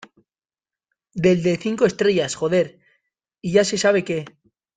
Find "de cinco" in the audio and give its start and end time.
1.43-1.85